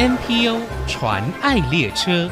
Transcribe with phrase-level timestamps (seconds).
[0.00, 2.30] NPO 传爱列车。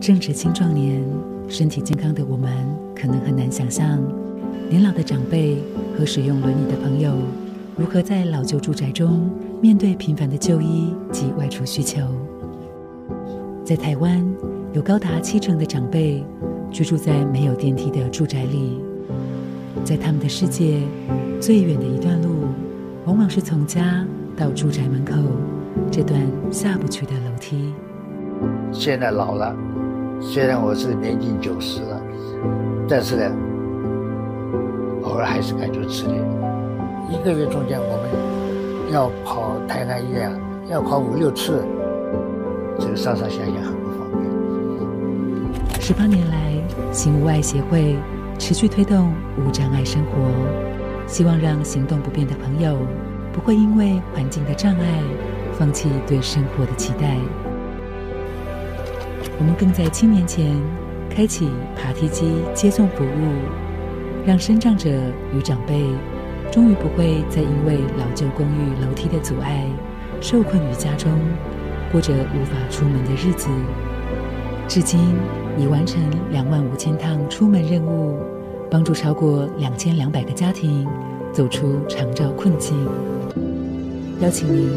[0.00, 1.04] 正值青壮年，
[1.48, 2.52] 身体健康的我们，
[2.94, 4.00] 可能很难想象，
[4.70, 5.56] 年老的长辈
[5.98, 7.12] 和使用轮椅的朋友，
[7.76, 9.28] 如何在老旧住宅中
[9.60, 12.00] 面对频繁的就医及外出需求。
[13.64, 14.24] 在台湾，
[14.72, 16.24] 有高达七成的长辈
[16.70, 18.80] 居住在没有电梯的住宅里，
[19.84, 20.80] 在他们的世界，
[21.40, 22.46] 最远的一段路，
[23.06, 24.04] 往往是从家
[24.36, 25.14] 到住宅门口
[25.90, 26.20] 这段
[26.50, 27.74] 下不去的楼梯。
[28.72, 29.54] 现在老了。
[30.20, 32.02] 虽然我是年近九十了，
[32.88, 33.32] 但是呢，
[35.04, 36.14] 偶尔还是感觉吃力。
[37.08, 40.28] 一个月中间，我们要跑台南医院，
[40.68, 41.64] 要跑五六次，
[42.80, 45.80] 这个上上下下很不方便。
[45.80, 46.52] 十八年来，
[46.90, 47.96] 行无碍协会
[48.38, 50.12] 持续推动无障碍生活，
[51.06, 52.78] 希望让行动不便的朋友
[53.32, 55.02] 不会因为环境的障碍，
[55.58, 57.16] 放弃对生活的期待。
[59.38, 60.56] 我们更在七年前
[61.10, 64.88] 开启爬梯机接送服务，让身障者
[65.34, 65.84] 与长辈
[66.50, 69.66] 终于不会再因为老旧公寓楼梯的阻碍，
[70.20, 71.10] 受困于家中，
[71.90, 73.48] 过着无法出门的日子。
[74.66, 75.14] 至今
[75.60, 78.16] 已完成两万五千趟出门任务，
[78.70, 80.86] 帮助超过两千两百个家庭
[81.32, 82.76] 走出长照困境。
[84.20, 84.70] 邀请您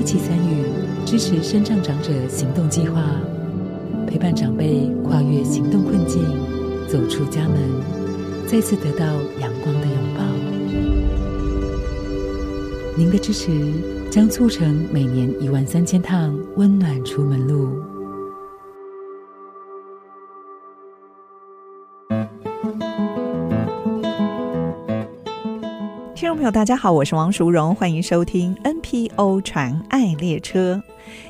[0.00, 0.64] 一起参与
[1.04, 3.02] 支持身障长者行动计划。
[4.06, 6.22] 陪伴长辈跨越行动困境，
[6.86, 7.56] 走出家门，
[8.46, 9.06] 再次得到
[9.40, 10.22] 阳光的拥抱。
[12.94, 13.50] 您的支持
[14.10, 17.91] 将促成每年一万三千趟温暖出门路。
[26.22, 30.80] 听众朋友，大家好，我是王淑荣，欢迎收听 NPO 传爱列车。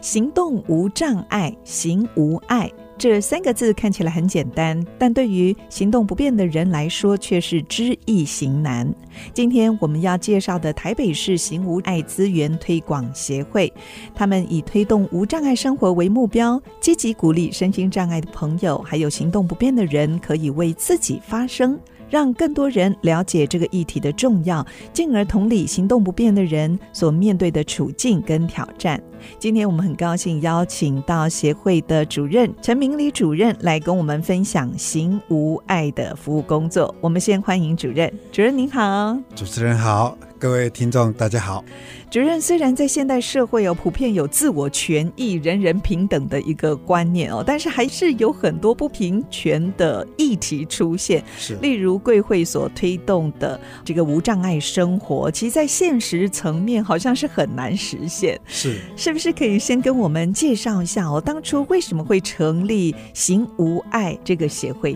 [0.03, 8.87] 行动无障碍，行无碍，这三个字看起来很简单，但对于行动不便的人来说却是知易行难。
[9.33, 13.73] 今天我们要介绍的台北市行无碍资源推广协会，
[14.15, 21.81] 他们以推动无障碍生活为目标，积极鼓励身心障碍的朋友还有行动不便的人可以为自己发声。
[22.13, 29.03] 让更多人了解这个议题的重要，进而同理行动不便的人所面对的处境跟挑战。
[29.39, 36.95] 今天我们很高兴邀请到协会的主任陈明礼主任来跟我们分享行无碍的服务工作。
[37.01, 39.17] 我们先欢迎主任，主任您好。
[39.35, 40.15] 主持人好。
[40.43, 41.65] 各位听众，大家好。
[42.11, 51.23] 主任，虽然在现代社会有普遍有自我权益、人人平等的一个观念哦，但是还是有很多不平权的议题出现。
[51.39, 58.37] 是，例如贵会所推动的这个无障碍生活，其实，在现实层面好像是很难实现。
[58.49, 61.23] 是，是不是可以先跟我们介绍一下哦？
[61.25, 64.95] 当初为什么会成立行无碍这个协会？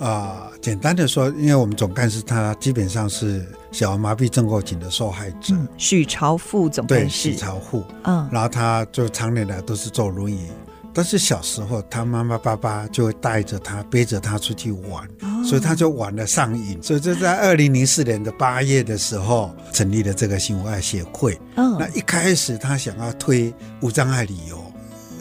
[0.00, 10.48] 啊、呃，简单的说，因为我们总干事他基本上是小儿麻痹症候群的受害者，嗯、许朝富总对，许朝富，嗯，然后他就常年来都是坐轮椅，
[10.94, 23.52] 但是小时候他妈妈爸爸就会带着他背着他出去玩，哦，所以他就玩了上瘾，所以就在二零零四年的八月的时候成立了这个行无碍协会，嗯，那一开始他想要推
[23.82, 24.58] 无障碍旅游。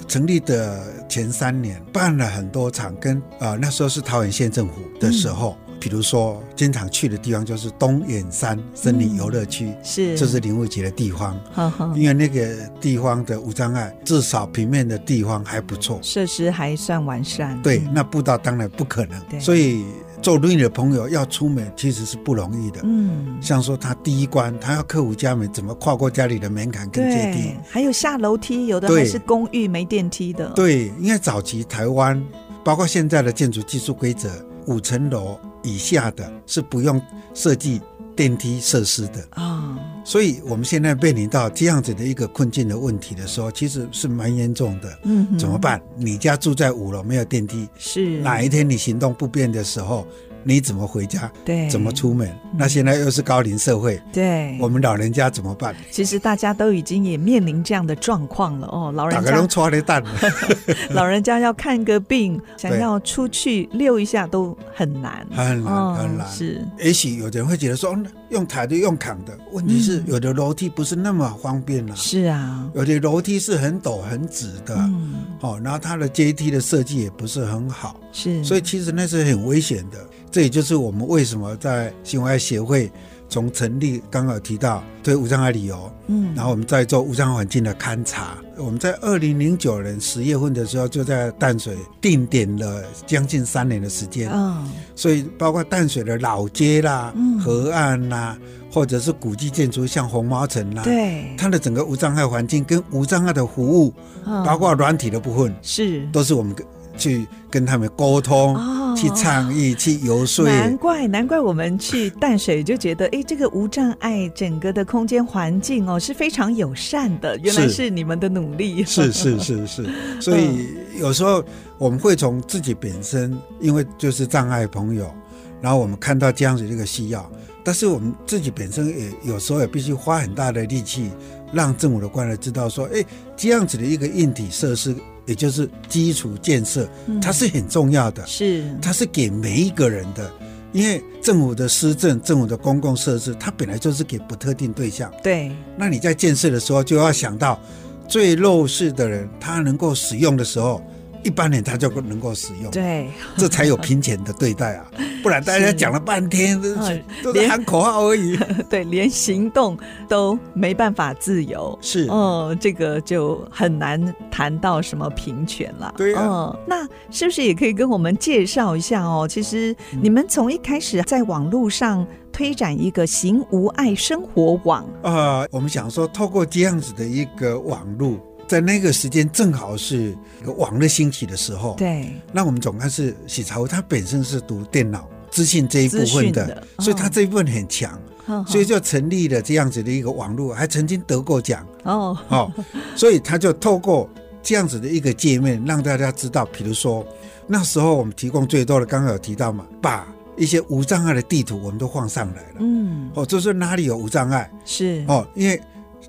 [0.08, 10.18] 成立的前三年，办了很多场跟，跟啊那时候是桃园县政府的时候，嗯、比如说经常去的地方就是东眼山森林游乐区，嗯、是。
[10.18, 11.94] 这是林务局的地方，呵呵。
[11.96, 17.62] 因为那个地方的无障碍至少平面的地方还不错，设施还算完善。
[17.62, 19.86] 对，那步道当然不可能，所以。
[20.20, 30.50] 做轮椅的朋友要出门其实是不容易的，嗯，像说他第一关，他要克服家门，怎么跨过家里的门槛跟阶梯，还有下楼梯，有的还是公寓没电梯的。
[30.56, 32.22] 对，因为早期台湾，
[32.64, 34.28] 包括现在的建筑技术规则，
[34.66, 37.02] 五层楼以下的是不用
[37.34, 37.82] 设计
[38.16, 39.44] 电梯设施的啊。
[39.44, 45.00] 哦，所以我们现在面临到这样子的一个困境的问题的时候，其实是蛮严重的。
[45.04, 45.82] 嗯，怎么办？
[45.96, 50.08] 你家住在五楼，没有电梯，是哪一天你行动不便的时候？
[50.48, 51.30] 你怎么回家？
[51.44, 52.34] 对，怎么出门？
[52.56, 55.76] 那现在又是高龄社会，对，我们老人家怎么办？
[55.92, 58.90] 其实大家都已经也面临这样的状况了哦。
[58.96, 59.32] 老人家
[60.92, 66.26] 老人家要看个病， 想要出去溜一下都很难，很难，很难。
[66.32, 67.94] 是，也许有人会觉得说，
[68.30, 69.38] 用抬的，用扛的。
[69.52, 71.94] 问题是，有的楼梯不是那么方便了。
[71.94, 74.76] 是啊，有的楼梯是很陡、很直的。
[74.78, 78.00] 嗯，好，然后它的阶梯的设计也不是很好。
[78.14, 79.98] 是，所以其实那是很危险的。
[80.38, 82.92] 这也就是我们为什么在行无碍协会。
[83.30, 88.38] 从成立刚刚有提到对无障碍旅游，嗯，然后我们在做无障碍环境的勘察。
[88.56, 98.38] 我们在二零零九年十月份的时候，就在淡水定点了将近三年的时间，嗯，所以包括淡水的老街啦、嗯、河岸啦，
[98.72, 103.94] 或者是古迹建筑，像红毛城啦，对，它的整个无障碍环境跟无障碍的服务，
[104.26, 106.56] 嗯、包括软体的部分，是都是我们
[106.98, 108.56] 去跟他们沟通。
[108.98, 110.46] 哦去倡议，去游说。
[110.46, 117.38] 难怪，难怪我们去淡水就觉得，哎，这个无障碍整个的空间环境哦是非常友善的。
[117.40, 118.84] 原来是你们的努力。
[118.84, 119.90] 是是是是，是，
[120.20, 120.68] 所以
[121.00, 121.44] 有时候
[121.78, 125.14] 我们会从自己本身，因为就是障碍朋友，
[125.62, 127.30] 然后我们看到这样子的一个需要，
[127.64, 131.12] 但是我们自己本身也有时候也必须花很大的力气，
[131.54, 133.04] 让政府的官员知道说，哎，
[133.36, 134.96] 这样子的一个硬体设施。
[135.28, 136.90] 也就是基础建设，
[137.22, 140.32] 它是很重要的，是它是给每一个人的，
[140.72, 145.12] 因为政府的施政、政府的公共设施，它本来就是给不特定对象。
[145.22, 147.60] 对，那你在建设的时候，就要想到
[148.08, 150.82] 最弱势的人，他能够使用的时候。
[151.28, 154.90] 一般人他就不能够使用，对，这才有平权的对待啊，
[155.22, 158.40] 不然大家讲了半天都是都是喊口号而已，
[158.70, 159.78] 对，连行动
[160.08, 164.02] 都没办法自由，是，嗯，这个就很难
[164.32, 169.28] 谈到什么平权了，对啊，嗯，那是不是也可以跟我们介绍一下哦？
[169.30, 178.18] 其实你们从一开始在网络上推展一个行无爱生活网，啊、呃，我们想说透过这样子的一个网络。
[178.48, 182.14] 在那个时间正好是一个网络兴起的时候，对。
[182.32, 192.18] 那我们总干事许朝辉，他本身是读电脑资讯这一部分的，的哦、所以他这一部分很强，哦、所以就成立了这样子的一个网络，还曾经得过奖哦。
[192.30, 192.52] 哦，
[192.96, 194.10] 所以他就透过
[194.42, 197.06] 这样子的一个界面，让大家知道，比如说
[197.48, 200.08] 那时候我们提供最多的，刚刚有提到嘛，把
[200.38, 202.56] 一些无障碍的地图我们都放上来了。
[202.60, 205.62] 嗯，哦，就是哪里有无障碍是哦，因为。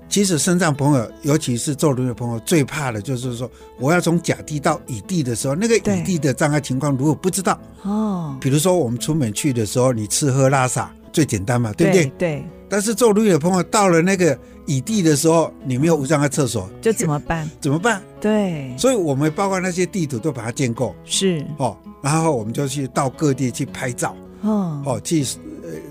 [0.09, 12.05] 其实身障朋友，尤其是坐轮椅的朋友，最怕的就是说，我要从甲地到乙地的时候，那个乙地的障碍情况如果不知道哦，比如说我们出门去的时候，你吃喝拉撒最简单嘛，对不对？
[12.05, 12.11] 对。
[12.17, 17.49] 对，但是坐轮椅的朋友到了那个乙地的时候，你没有无障碍厕所，就怎么办？
[17.61, 18.01] 怎么办？
[18.19, 18.73] 对。
[18.77, 25.23] 所以我们包括那些地图都把它建构是哦，然后我们就去到各地去拍照哦，哦去。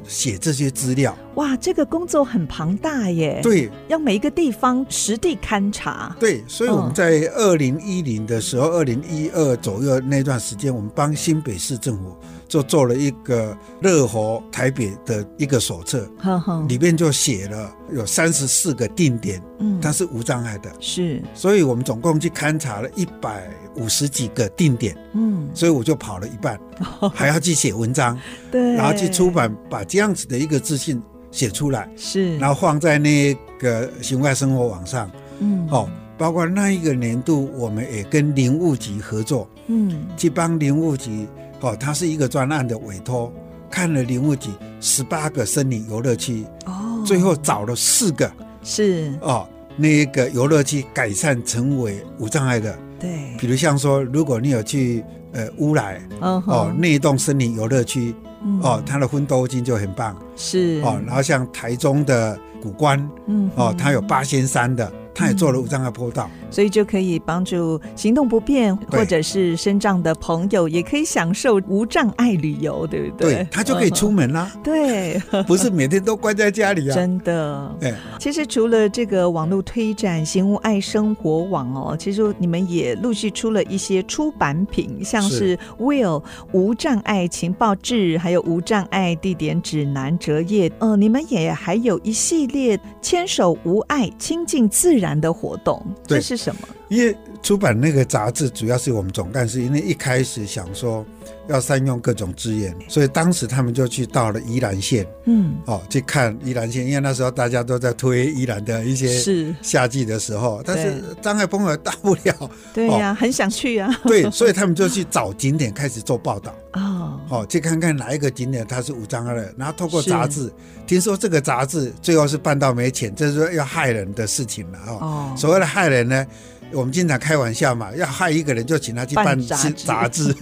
[0.08, 3.40] 写这些资料，哇，这个工作很庞大耶。
[3.43, 6.16] 对，要每一个地方实地勘察。
[6.19, 12.16] 对，所以我们在二零一零的时候，二零一二左右那段时间，我们帮新北市政府。
[12.49, 16.65] 就做了一个乐活台北的一个手册，呵呵。
[16.67, 26.59] 里面就写了有三十四个定点，嗯，它是无障碍的，是，所以我们总共去勘察了一百五十几个定点，嗯，所以我就跑了一半，
[27.12, 28.19] 还要去写文章，
[28.51, 35.11] 对，然后去出版，把这样子的一个自信写出来，是，然后放在那个行外生活网上，
[35.41, 41.29] 嗯，哦，包括那一个年度，我们也跟林务局合作，嗯，去帮林务局。
[41.60, 43.32] 哦，它是一个专案的委托，
[43.70, 44.50] 看了林务局
[44.81, 48.31] 十八个森林游乐区，哦，最后找了四个，
[48.62, 49.12] 是。
[49.20, 49.46] 哦，
[49.76, 58.14] 那个游乐区改善成为无障碍的，对，比如像说，如果你有去呃乌来，哦，哦，那一栋森林游乐区，
[58.44, 60.81] 嗯、哦，它的分多金就很棒，是。
[60.84, 64.91] 哦，然后像台中的古关，嗯，哦，它有八仙山的。
[65.19, 73.34] 他也做了无障碍坡道，所以就可以帮助行动不便或者是身障的朋友，也可以享受无障碍旅游，对不对？
[73.34, 74.53] 对，他就可以出门啦。
[74.63, 76.94] 对，不是每天都关在家里啊。
[76.94, 77.77] 真的。
[77.81, 86.22] 哎，其实除了这个网络推展行无爱生活网哦，其实你们也陆续出了一些出版品，像是 Will
[86.53, 90.70] 无障碍情报志，还有无障碍地点指南折页。
[90.79, 96.69] 呃，你们也还有一系列牵手无爱，亲近自然的活动，这是什么？
[96.89, 101.05] 因为出版那个杂志，主要是我们总干事，因为一开始想说
[101.49, 120.51] 要善用各种资源，所以当时他们就去到了宜兰县，嗯，哦，去看宜兰县，因为那时候大家都在推宜兰的一些是夏季的时候，但是障碍朋友到不了，对呀，很想去啊， 对，所以他们就去找景点开始做报道，哦，哦，去看看哪一个景点它是无障碍的，然后透过杂志，
[120.87, 126.27] 听说这个杂志最后是办到没钱，这是说要害人的事情了，哦，所谓的害人呢。
[126.72, 129.41] 我们经常开玩笑嘛，要害一个人就请他去办
[129.84, 130.34] 杂志，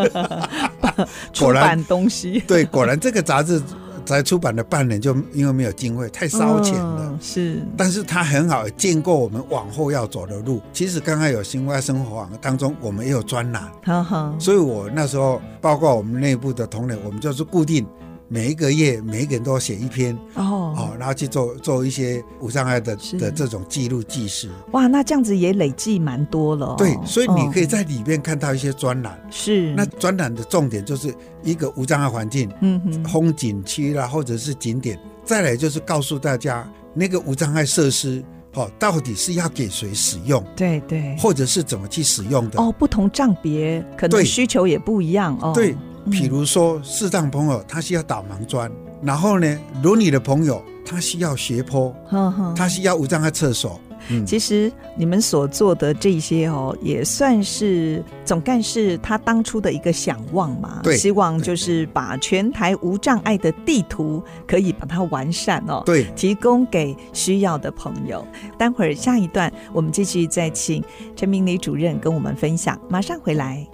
[1.39, 2.43] 果然东西。
[2.47, 3.63] 对，果然这个杂志
[4.05, 7.03] 才出版了半年，就因为没有经费，太烧钱了。
[7.03, 10.61] 嗯、是，但是他很好，见过我们往后要走的路。
[10.73, 17.87] 其实刚刚有新外生活网当中，我们也有专栏，呵呵，所以我那时候包括我们内部的同仁，我们就是固定。
[18.29, 24.49] 每一个月，每一个人都要写一篇哦，哦，然后去做做一些无障碍的的这种记录记事。
[24.73, 26.75] 哇，那这样子也累计蛮多了，哦。
[26.77, 29.17] 对，所以你可以在里面看到一些专栏。
[29.31, 31.15] 是，那专栏的重点就是
[31.45, 34.99] 一个无障碍环境，嗯哼，风景区啦，或者是景点。
[35.25, 40.43] 再来就是告诉大家，那个无障碍设施哦，到底是要给谁使用？
[40.57, 42.61] 对对，或者是怎么去使用的？
[42.61, 45.53] 哦，不同障别可能需求也不一样哦。
[45.55, 45.77] 对。
[46.11, 48.71] 比如说，视障朋友他需要导盲砖，
[49.03, 51.95] 然后呢，轮椅的朋友他需要斜坡，
[52.57, 53.81] 他需要无障碍厕所。
[54.09, 60.79] 嗯，其实你们所做的这些哦，也算是总干事他当初的一个想望嘛。
[60.85, 65.83] 对，希望就是把全台无障碍的地图可以把它完善哦。
[65.85, 68.25] 对，提供给需要的朋友。
[68.57, 70.85] 待会儿下一段我们继续再请
[71.17, 73.67] 陈明礼主任跟我们分享，马上回来。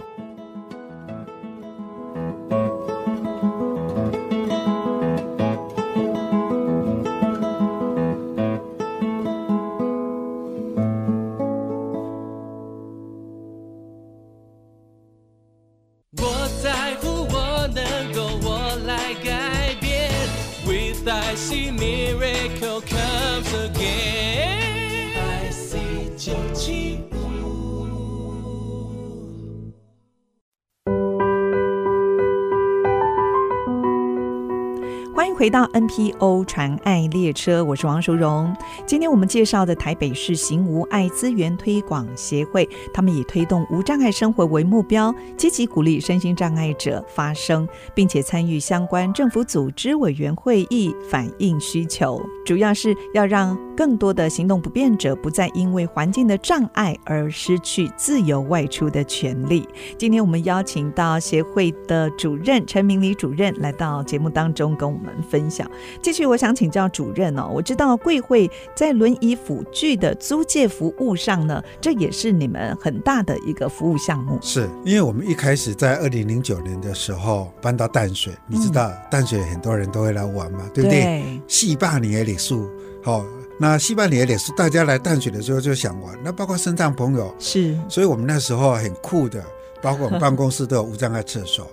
[36.19, 38.55] 欧传爱列车，我是王淑荣。
[38.85, 52.21] 今天我们介绍的台北市行无爱资源推广协会，他们以推动无障碍生活为目标，积极鼓励身心障碍者发声，并且参与相关政府组织委员会议，反映需求。
[52.45, 59.67] 主要是要让更多的行动不便者不再因为环境的障碍而失去自由外出的权利。
[59.97, 65.69] 今天我们邀请到协会的主任陈明礼主任来到节目当中，跟我们分享。
[66.01, 74.37] 继续，我想请教主任哦，我知道贵会在轮椅辅具的租借服务上呢，这也是你们很大的一个服务项目。
[74.41, 81.23] 是因为我们一开始在二零零九年的时候搬到淡水，你知道淡水很多人都会来玩嘛，对不对？
[81.47, 82.69] 戏霸你也得数
[83.03, 83.25] 好，
[83.59, 89.43] 那西班牙也是，大家来淡水的时候就想玩，那包括身障朋友是，所以我们那时候很酷的，
[89.81, 91.69] 包括我们办公室都有无障碍厕所。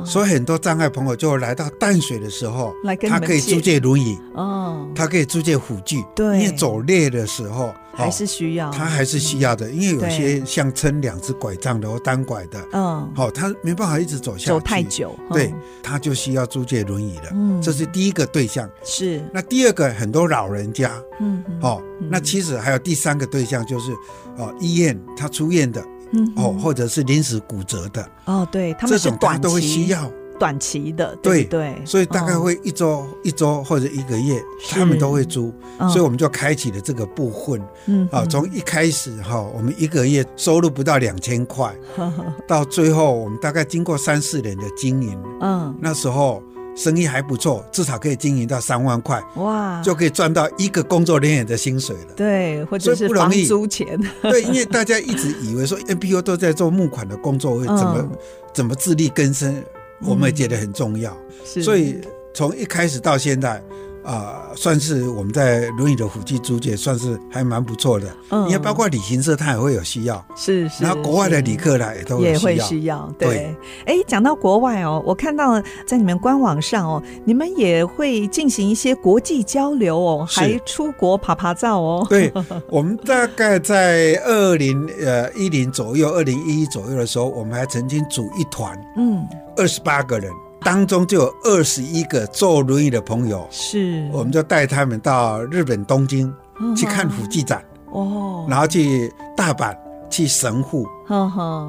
[0.00, 2.72] 哦，所以很多障碍朋友就来到淡水的时候，
[3.08, 3.80] 他可以租借。
[3.80, 17.30] 轮椅哦，他可以租借辅具，对，因为走累的时候还是需要，他还是需要的，因为有些像撑两只拐杖的或单拐的，嗯，好，他没办法一直走下去，走太久，对，他就需要租借轮椅了。
[17.32, 18.68] 嗯，这是第一个对象。
[18.84, 21.80] 是，那第二个很多老人家，嗯，好，
[22.10, 23.92] 那其实还有第三个对象就是，
[24.36, 25.82] 哦，医院他出院的。
[26.12, 28.08] 嗯，哦，或者是临时骨折的。
[28.24, 30.10] 哦，对，他们是短期都会需要。
[30.38, 35.52] 短期的，对对，所以大概会一周、一周或者一个月，他们都会租，
[35.90, 37.62] 所以我们就开启了这个部分。
[37.84, 41.70] 嗯，啊，从一开始哈，我们一个月收入不到两千块，
[42.48, 46.42] 到最后我们大概经过三四年的经营，嗯，那时候。
[46.82, 52.14] 生意还不错，至少可以经营到三万块，哇，就可以赚到一个工作人员的薪水了。
[52.16, 54.00] 对，或者是房租钱。
[54.22, 58.10] 对，因为大家一直以为说 NPO 都在做募款的工作，会怎么、嗯、
[58.54, 59.62] 怎么自力更生，
[60.02, 61.14] 我们也觉得很重要。
[61.54, 62.00] 嗯、所以
[62.32, 63.62] 从一开始到现在。
[64.02, 68.06] 啊、呃，算是我们在轮椅的辅具租借，算是还蛮不错的。
[68.30, 70.24] 嗯，因为包括旅行社，他也会有需要。
[70.36, 70.84] 是是。
[70.84, 73.12] 然后国外的旅客呢也都也会需要。
[73.18, 73.54] 对。
[73.86, 82.06] 哎，讲到国外哦，我看到在你们官网上哦，你们也会进行一些国际交流哦，还出国爬爬照哦。
[82.08, 82.32] 对，
[82.68, 89.26] 我们大概在二零呃一零左右，二零一一左右的时候，我们还曾经组一团，嗯，
[89.56, 90.30] 二十八个人。
[90.62, 96.32] 当中就有二十一个坐轮椅的朋友，是，我们就带他们到日本东京
[96.76, 99.74] 去看辅记展，哦，然后去大阪
[100.10, 100.86] 去神户，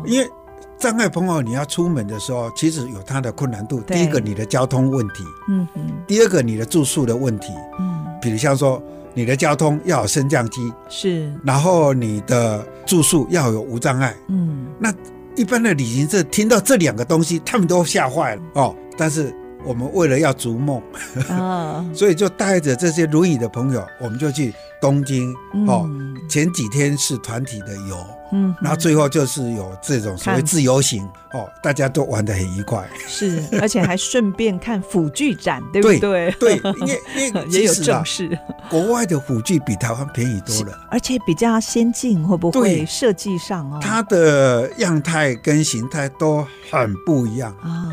[0.05, 0.29] 因为
[0.77, 3.79] 障碍朋友你要出门的时候，其实有它的困难度。
[3.81, 8.81] 第一个，你的交通问题，嗯嗯，第二个，你的住宿的问题，嗯，比如像说
[9.13, 14.93] 你的交通要有升降机，是，然后你的住宿要有无障碍，嗯，那。
[15.35, 18.41] 一般的旅行社听到这两个东西，他们都吓坏了。
[18.55, 18.75] 哦。
[18.97, 19.33] 但是
[19.63, 20.81] 我们为了要逐梦，
[21.29, 25.33] 哦、 所以就带着这些轮椅的朋友，我们就去东京。
[25.67, 25.89] 哦，
[26.29, 27.97] 前几天是团体的游，
[28.31, 32.87] 嗯，然后最后就是有这种所谓自由行哦，大家都玩的很愉快。
[33.07, 36.31] 是，而且还顺便看辅具展， 对不对？
[36.39, 38.37] 对，对因为因为 也有正式，
[38.69, 43.79] 国外的辅具比台湾便宜多了，而且比较先进，会不会设计上哦？
[43.81, 47.87] 它的样态跟形态都很不一样啊。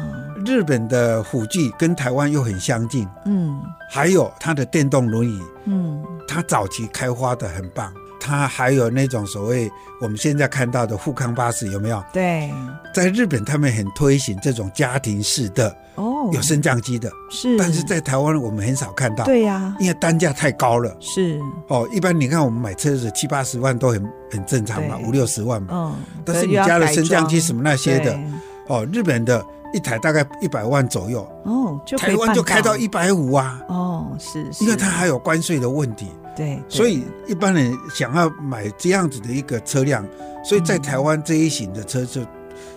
[0.47, 7.93] 日本的辅具跟台湾又很相近，嗯，还有它的电动轮椅，嗯，它早期开发的很棒。
[8.21, 9.71] 它还有那种所谓
[10.01, 12.03] 我们现在看到的富康巴士有没有？
[12.13, 12.53] 对，
[12.95, 19.25] 在日本他们很推行这种家庭式的哦，有升降机的，是，但是在台湾我们很少看到。
[19.25, 20.97] 对呀，因为单价太高了。
[21.01, 25.69] 是哦，一般你看我们买车子七八十万都很很正常嘛，五六十万嘛。
[25.73, 28.19] 嗯，但是你加了升降机什么那些的，
[28.67, 29.45] 哦，日本的。
[29.73, 32.77] 一台大概一百万左右哦，就台湾就开到。
[32.77, 33.61] 一百五啊！
[33.69, 36.07] 哦，是，是，因为它还有关税的问题，
[36.37, 40.07] 对，所以一般人想要买这样子的一个车辆，
[40.45, 42.23] 所以在台湾这一型的车就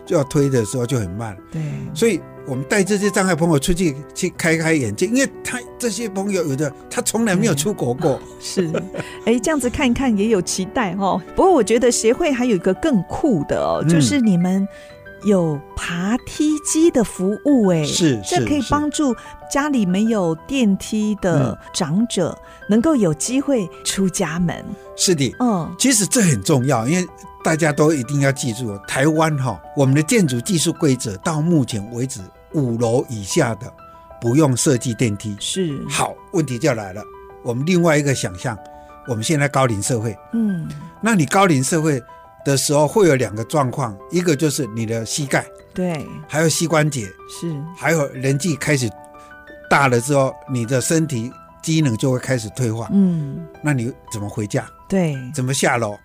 [0.06, 1.62] 就要推的时候就很慢，对，
[1.94, 8.72] 所以我们带这些障碍朋友出去去开开眼界，因为他这些朋友有的他从来没有出国过， 是，
[9.26, 11.22] 哎，这样子看一看也有期待哦。
[11.36, 14.68] 不过我觉得协会还有一个更酷的哦，就是你们。
[15.24, 19.16] 有爬梯机的服务，哎，是，这可以帮助
[19.52, 22.38] 家里没有电梯的长者
[22.68, 24.66] 能够有机会出家门。
[24.96, 27.08] 是的，嗯，其实这很重要，因为
[27.44, 32.20] 大家都一定要记住，台湾哈，我们的建筑技术规则到目前为止，
[32.54, 33.72] 五楼以下的
[34.20, 35.36] 不用设计电梯。
[35.40, 37.04] 是，好，问题就来了，
[37.44, 38.58] 我们另外一个想象，
[39.08, 40.68] 我们现在高龄社会，嗯，
[41.02, 42.02] 那你高龄社会。
[42.44, 48.90] 的时候会有两个状况，一个就是你的膝盖，对，还有膝关节，是，还有年纪开始
[49.70, 51.32] 大了之后，你的身体
[51.62, 54.68] 机能就会开始退化，嗯，那你怎么回家？
[54.90, 55.96] 对，怎么下楼？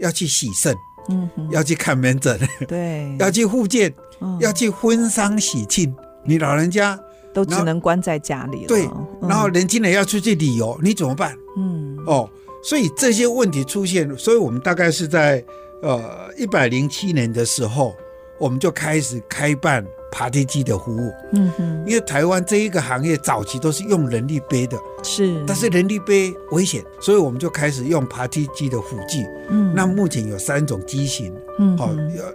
[0.00, 0.74] 要去洗肾，
[1.08, 3.92] 嗯，要去看门诊，对， 要去复健，
[4.40, 6.98] 要去婚丧喜庆，你老人家
[7.32, 8.88] 都只能关在家里了，对，
[9.20, 11.36] 然后年轻人要出去旅游，你怎么办？
[11.58, 12.28] 嗯，哦，
[12.62, 15.44] 所以这些问题出现，所以我们大概是在。
[15.84, 17.94] 呃，一百零七年的时候，
[18.38, 21.12] 我们就开始开办爬梯机的服务。
[21.32, 29.26] 嗯哼，因为台湾这一个行业早期都是用人力背的，是，但是人力背危险，所以我们就开始用爬梯机的辅具。
[29.50, 31.90] 嗯，那目前有三种机型，嗯，好，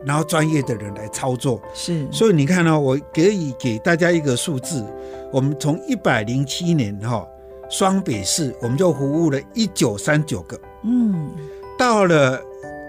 [0.05, 1.59] 然后专业的人来操作。
[1.73, 4.85] 是，所以你看呢、哦，我可以给大家一个数字，
[5.31, 7.27] 我们从一百零七年哈，
[7.67, 10.55] 双北市我们就服务了一九三九个。
[10.83, 11.31] 嗯，
[11.79, 12.39] 到了。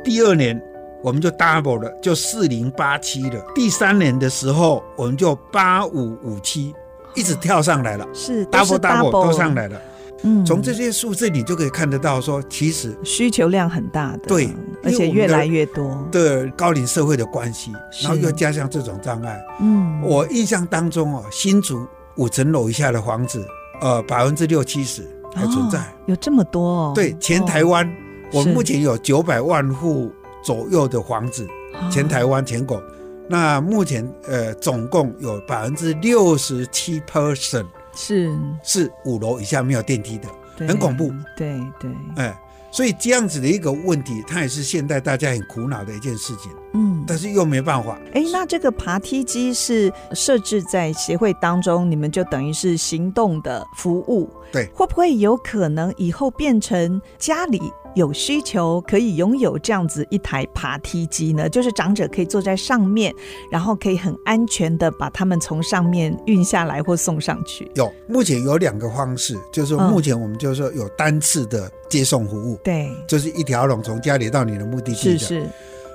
[0.05, 0.61] 第二年
[1.03, 3.45] 我们就 double 了，就四零八七了。
[3.55, 6.75] 第三年的时候，我们就八五五七，
[7.15, 9.81] 一直跳上来了，是 double double 都上来了。
[10.23, 14.51] 嗯，从这些数字你就可以看得到，说其实需求量很大的，对，
[14.85, 16.07] 而且越来越多。
[16.13, 19.43] 对高龄社会的关系，然后又加上这种障碍。
[19.61, 21.87] 嗯，我印象当中哦，新竹
[22.17, 23.43] 五层楼以下的房子，
[23.81, 25.03] 呃，百分之六七十
[25.35, 26.93] 还存在，哦，有这么多哦。
[26.95, 27.87] 对，全台湾。
[27.87, 27.91] 哦
[28.33, 30.13] 我们目前有九百万户
[30.43, 31.47] 左右的房子，
[31.91, 32.83] 全台湾全国。
[33.29, 40.29] 那目前呃，总共有百分之六十七 percent 是是五楼以下没有电梯的，
[40.67, 41.13] 很恐怖。
[41.37, 42.37] 对对，哎，
[42.73, 46.51] 所以这样子的一个问题，它也是现代大家很苦恼的一件事情。
[46.73, 47.97] 嗯，但是又没办法。
[48.15, 54.29] 哎，那这个爬梯机是设置在协会当中，你们就等于是行动的服务。
[54.51, 57.61] 对，会不会有可能以后变成家里？
[57.95, 63.15] 有需求可以拥有这样子一台爬梯机呢，就是长者可以坐在上面，
[63.51, 67.71] 然后可以很安全的把他们从上面运下来或送上去。
[67.75, 75.19] 有，目前有两个方式，就是说目前我们就是说有单次的接送服务，对、嗯，就是一条龙从家里到你的目的地的。
[75.19, 75.49] 是是。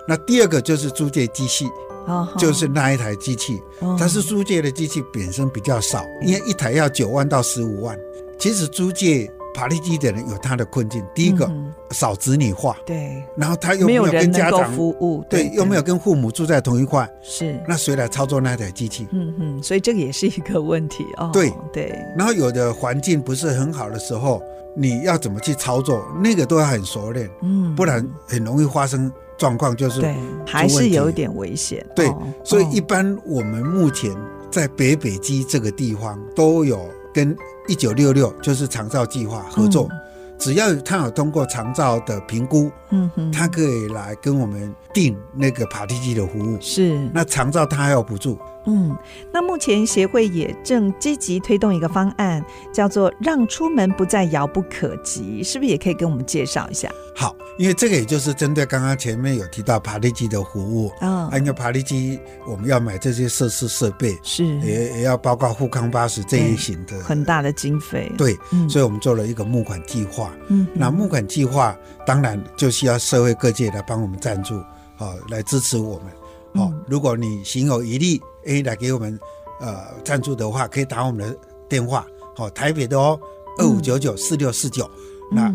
[0.07, 1.65] 那第二个就是租借机器，
[2.07, 7.97] 哦，就是那一台机器，哦、它是租借的机器本身比较少，因为一台要九万到十五万。
[8.37, 9.31] 其实租借。
[9.55, 19.07] 爬梯机的人有他的困境，第一个、嗯、少子女化，对，然后他又没有跟家长服务，对，对，又没有跟父母住在同一块，是，那谁来操作那台机器？
[19.11, 21.29] 嗯嗯，所以这个也是一个问题哦。
[21.31, 21.51] 对。
[21.71, 24.41] 对，然后有的环境不是很好的时候，
[24.75, 30.15] 你要怎么去操作，那个都要很熟练，嗯，不然很容易发生状况，就是对，
[30.45, 31.85] 还是有一点危险。
[31.95, 34.11] 对，哦、所以一般我们目前
[34.49, 37.35] 在北北基这个地方都有跟
[37.67, 39.87] 一九六六就是长照计划合作。
[39.91, 39.99] 嗯
[40.37, 46.57] 只要他有通过长照的评估，嗯哼，他可以来跟我们订那个爬梯机的服务。
[46.61, 48.37] 是，那长照他还有补助。
[48.67, 48.97] 嗯，
[49.31, 56.89] 那目前协会也正积极推动一个方案，叫做“让出门不再遥不可及”，是不是也可以跟我们介绍一下？
[57.15, 68.11] 好，因为这个也就是针对刚刚前面有提到爬梯机的服务啊，因为爬梯机我们要买这些设施设备，是也也要包括富康巴士这一型的很大的经费。
[68.17, 70.33] 对，嗯，所以我们做了一个募款计划。
[70.47, 74.61] 嗯，那募款计划当然就需要社会各界来帮我们赞助，
[74.95, 76.13] 好，来支持我们。
[76.53, 79.19] 好，如果你心有余力，哎，来给我们。
[79.59, 83.19] 呃，赞助的话可以打我们的电话，好，台北的哦，
[83.57, 84.87] 二五九九四六四九，
[85.31, 85.53] 那。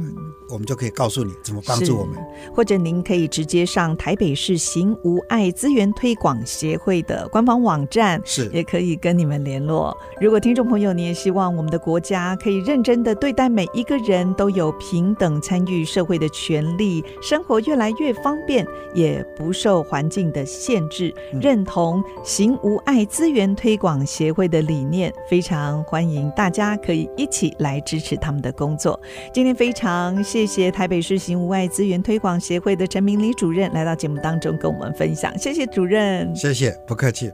[0.53, 2.19] 我们就可以告诉你怎么帮助我们，
[2.53, 9.97] 或者您可以直接上台北市行无爱资源推广协会的官方网站，是也可以跟你们联络。
[10.21, 29.01] 如果听众朋友你也希望我们的国家可以认真的对待每一个人都有平等参与社会的权利，生活越来越方便，也不受环境的限制，嗯、认同行无爱资源推广协会的理念，非常欢迎大家可以一起来支持他们的工作。
[29.33, 30.41] 今天非常谢。
[30.41, 37.31] 谢谢台北市行无碍资源推广协会的陈明礼主任来到节目当中跟我们分享，谢谢主任，谢谢，不客气。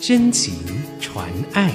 [0.00, 0.54] 真情
[1.00, 1.72] 传爱，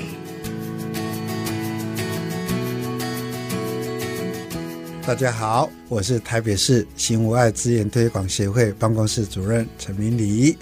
[5.08, 10.58] 大家好，我是台北市行无碍资源推广协会办公室主任陈明礼。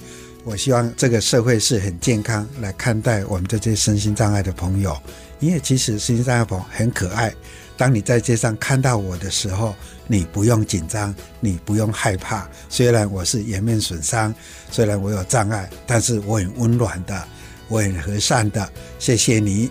[0.47, 4.97] 我希望这个社会是很健康来看待我们这些身心障碍的朋友，
[5.41, 7.35] 因为其实身心障碍朋友很可爱。
[7.75, 9.75] 当你在街上看到我的时候，
[10.07, 12.49] 你不用紧张，你不用害怕。
[12.69, 14.33] 虽然我是颜面损伤，
[14.71, 17.27] 虽然我有障碍，但是我很温暖的，
[17.67, 18.69] 我很和善的。
[18.99, 19.69] 谢谢你。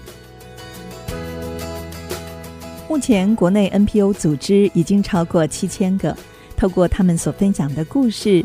[2.87, 6.15] 目前国内 NPO 组织已经超过七千个，
[6.55, 8.45] 透过他们所分享的故事，